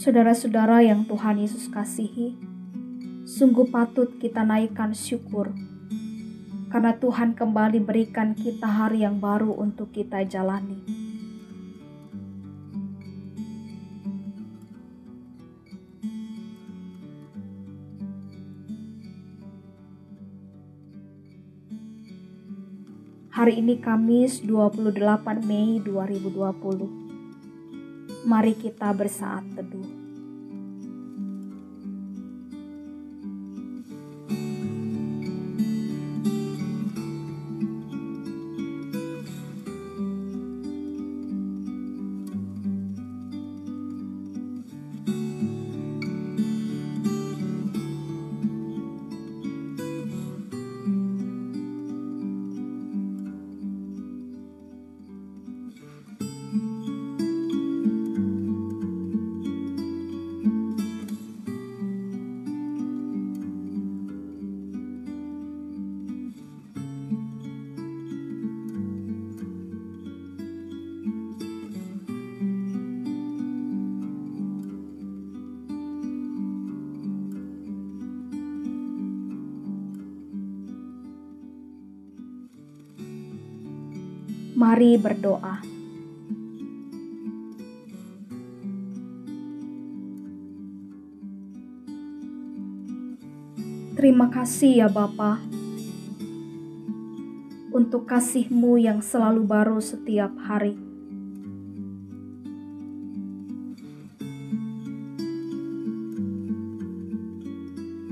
Saudara-saudara 0.00 0.80
yang 0.80 1.04
Tuhan 1.04 1.44
Yesus 1.44 1.68
kasihi, 1.68 2.32
sungguh 3.28 3.68
patut 3.68 4.16
kita 4.16 4.40
naikkan 4.48 4.96
syukur 4.96 5.52
karena 6.72 6.96
Tuhan 6.96 7.36
kembali 7.36 7.84
berikan 7.84 8.32
kita 8.32 8.64
hari 8.64 9.04
yang 9.04 9.20
baru 9.20 9.52
untuk 9.52 9.92
kita 9.92 10.24
jalani. 10.24 10.80
Hari 23.36 23.60
ini 23.60 23.76
Kamis 23.84 24.40
28 24.48 25.44
Mei 25.44 25.76
2020. 25.84 27.10
Mari 28.20 28.52
kita 28.52 28.92
bersaat 28.92 29.40
teduh. 29.56 29.99
Mari 84.54 84.98
berdoa. 84.98 85.80
Terima 94.00 94.32
kasih 94.32 94.80
ya 94.80 94.88
Bapa 94.88 95.36
untuk 97.70 98.08
kasih-Mu 98.08 98.80
yang 98.80 99.04
selalu 99.04 99.44
baru 99.44 99.78
setiap 99.78 100.32
hari. 100.40 100.76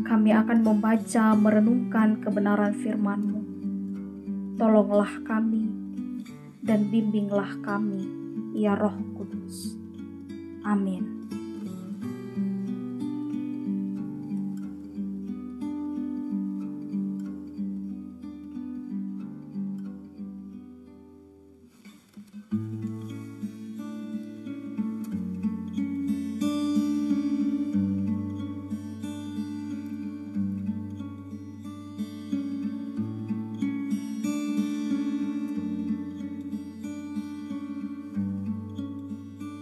Kami 0.05 0.31
akan 0.33 0.59
membaca 0.65 1.37
merenungkan 1.37 2.21
kebenaran 2.21 2.73
firman-Mu. 2.77 3.41
Tolonglah 4.57 5.13
kami 5.25 5.68
dan 6.69 6.93
bimbinglah 6.93 7.57
kami, 7.65 8.05
ya 8.53 8.77
Roh 8.77 8.93
Kudus. 9.17 9.81
Amin. 10.69 11.18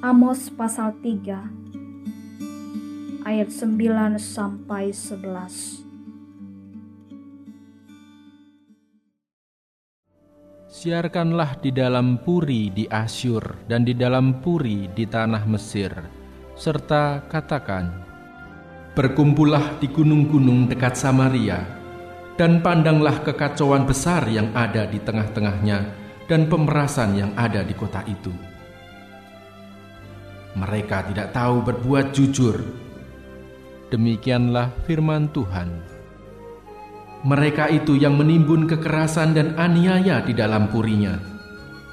Amos 0.07 0.55
pasal 0.55 0.95
3 1.03 3.27
ayat 3.27 3.51
9 3.51 4.23
sampai 4.23 4.95
11. 4.95 5.83
Siarkanlah 10.71 11.59
di 11.59 11.75
dalam 11.75 12.23
puri 12.23 12.71
di 12.71 12.87
Asyur 12.87 13.67
dan 13.67 13.83
di 13.83 13.99
dalam 13.99 14.39
puri 14.39 14.87
di 14.95 15.11
tanah 15.11 15.43
Mesir, 15.43 15.91
serta 16.55 17.27
katakan, 17.27 17.91
Berkumpullah 18.95 19.83
di 19.83 19.91
gunung-gunung 19.91 20.71
dekat 20.71 20.95
Samaria, 20.95 21.67
dan 22.39 22.63
pandanglah 22.63 23.27
kekacauan 23.27 23.83
besar 23.83 24.23
yang 24.31 24.55
ada 24.55 24.87
di 24.87 25.03
tengah-tengahnya 25.03 25.79
dan 26.31 26.47
pemerasan 26.47 27.19
yang 27.19 27.35
ada 27.35 27.67
di 27.67 27.75
kota 27.75 28.07
itu 28.07 28.56
mereka 30.57 31.05
tidak 31.05 31.37
tahu 31.37 31.61
berbuat 31.61 32.17
jujur. 32.17 32.65
Demikianlah 33.93 34.73
firman 34.89 35.29
Tuhan. 35.31 35.69
Mereka 37.29 37.69
itu 37.77 37.93
yang 38.01 38.17
menimbun 38.17 38.65
kekerasan 38.65 39.37
dan 39.37 39.53
aniaya 39.61 40.25
di 40.25 40.33
dalam 40.33 40.73
purinya. 40.73 41.21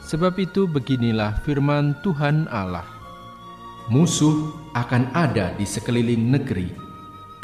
Sebab 0.08 0.40
itu 0.40 0.64
beginilah 0.66 1.44
firman 1.44 2.00
Tuhan 2.00 2.48
Allah. 2.48 2.88
Musuh 3.92 4.56
akan 4.72 5.12
ada 5.12 5.52
di 5.60 5.68
sekeliling 5.68 6.32
negeri. 6.32 6.72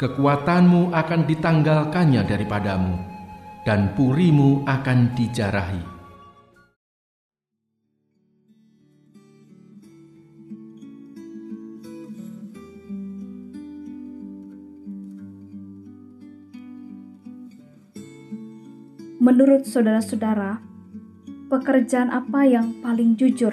Kekuatanmu 0.00 0.96
akan 0.96 1.20
ditanggalkannya 1.28 2.24
daripadamu, 2.24 2.96
dan 3.68 3.92
purimu 3.92 4.64
akan 4.64 5.12
dijarahi 5.12 5.99
Menurut 19.20 19.68
saudara-saudara, 19.68 20.64
pekerjaan 21.52 22.08
apa 22.08 22.40
yang 22.48 22.72
paling 22.80 23.20
jujur? 23.20 23.52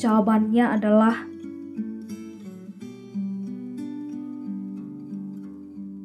Jawabannya 0.00 0.64
adalah 0.72 1.28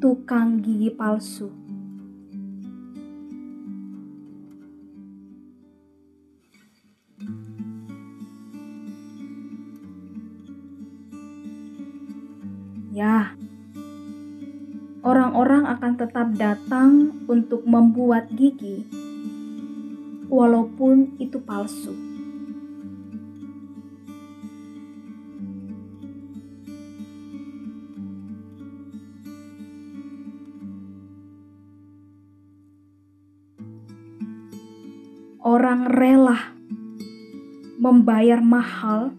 tukang 0.03 0.59
gigi 0.59 0.91
palsu. 0.91 1.62
Orang-orang 15.03 15.67
akan 15.67 15.99
tetap 15.99 16.31
datang 16.39 17.11
untuk 17.27 17.67
membuat 17.67 18.31
gigi, 18.31 18.87
walaupun 20.31 21.19
itu 21.19 21.37
palsu. 21.43 21.91
Orang 35.43 35.91
rela 35.91 36.55
membayar 37.75 38.39
mahal 38.39 39.11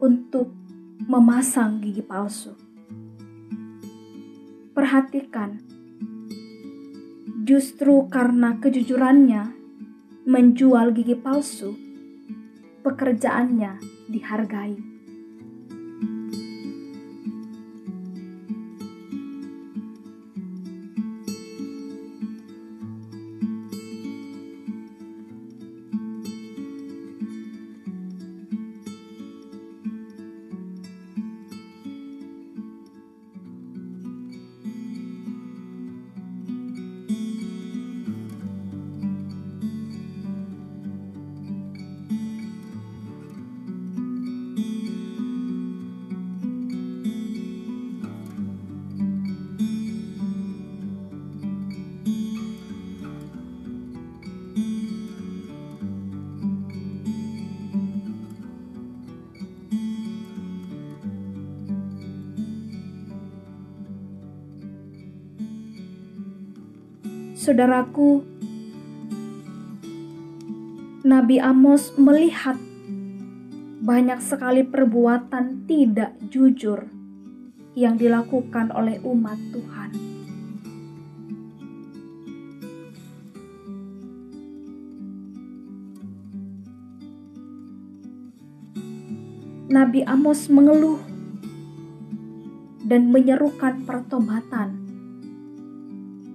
untuk 0.00 0.48
memasang 1.04 1.84
gigi 1.84 2.00
palsu. 2.00 2.71
Perhatikan, 4.92 5.56
justru 7.48 8.12
karena 8.12 8.60
kejujurannya 8.60 9.56
menjual 10.28 10.92
gigi 10.92 11.16
palsu, 11.16 11.72
pekerjaannya 12.84 13.80
dihargai. 14.12 14.91
Saudaraku, 67.42 68.22
Nabi 71.02 71.42
Amos 71.42 71.90
melihat 71.98 72.54
banyak 73.82 74.22
sekali 74.22 74.62
perbuatan 74.62 75.66
tidak 75.66 76.14
jujur 76.30 76.86
yang 77.74 77.98
dilakukan 77.98 78.70
oleh 78.70 79.02
umat 79.02 79.34
Tuhan. 79.50 79.90
Nabi 89.66 90.06
Amos 90.06 90.46
mengeluh 90.46 91.02
dan 92.86 93.10
menyerukan 93.10 93.82
pertobatan 93.82 94.81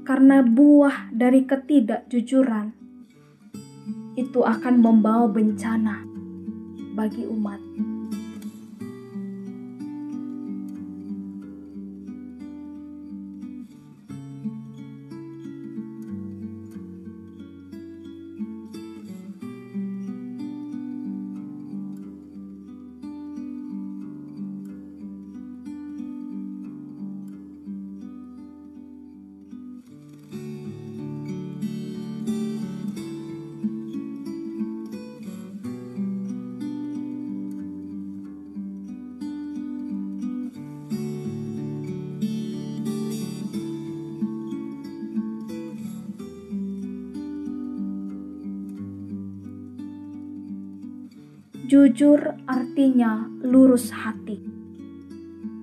karena 0.08 0.40
buah 0.40 1.12
dari 1.12 1.44
ketidakjujuran 1.44 2.72
itu 4.16 4.40
akan 4.40 4.80
membawa 4.80 5.28
bencana 5.28 6.08
bagi 6.96 7.28
umat. 7.28 7.60
Jujur 51.78 52.42
artinya 52.50 53.30
lurus 53.46 53.94
hati, 53.94 54.42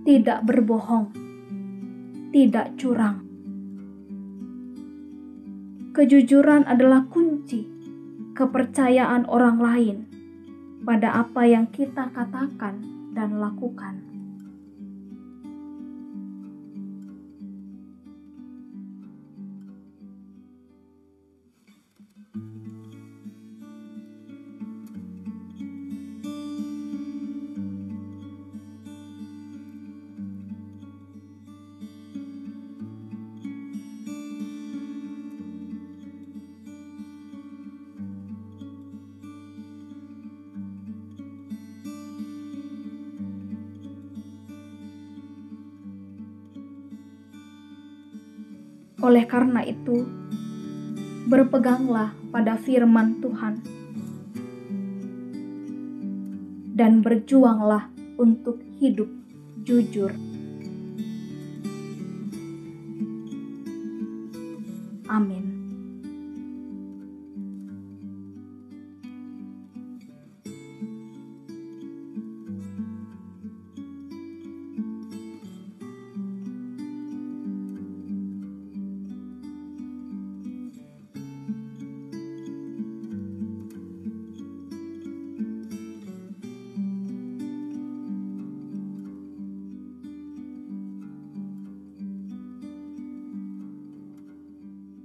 tidak 0.06 0.46
berbohong, 0.46 1.10
tidak 2.30 2.70
curang. 2.78 3.26
Kejujuran 5.90 6.70
adalah 6.70 7.10
kunci 7.10 7.66
kepercayaan 8.30 9.26
orang 9.26 9.58
lain 9.58 9.96
pada 10.86 11.18
apa 11.18 11.50
yang 11.50 11.66
kita 11.74 12.06
katakan 12.14 12.78
dan 13.10 13.42
lakukan. 13.42 14.13
Oleh 49.04 49.28
karena 49.28 49.60
itu, 49.60 50.08
berpeganglah 51.28 52.16
pada 52.32 52.56
firman 52.56 53.20
Tuhan 53.20 53.60
dan 56.72 57.04
berjuanglah 57.04 57.92
untuk 58.16 58.64
hidup 58.80 59.12
jujur. 59.60 60.08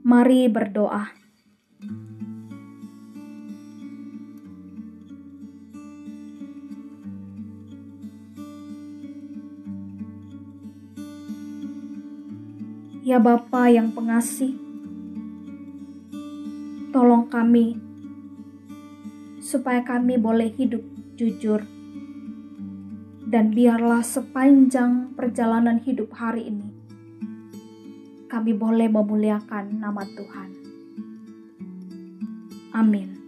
Mari 0.09 0.49
berdoa. 0.49 1.05
Ya 13.05 13.21
Bapa 13.21 13.69
yang 13.69 13.93
pengasih, 13.93 14.57
tolong 16.89 17.29
kami 17.29 17.77
supaya 19.37 19.85
kami 19.85 20.17
boleh 20.17 20.49
hidup 20.57 20.81
jujur. 21.21 21.61
Dan 23.29 23.53
biarlah 23.53 24.01
sepanjang 24.01 25.13
perjalanan 25.13 25.77
hidup 25.85 26.17
hari 26.17 26.49
ini, 26.49 26.78
kami 28.29 28.53
boleh 28.55 28.88
memuliakan 28.88 29.81
nama 29.81 30.05
Tuhan. 30.05 30.50
Amin. 32.71 33.18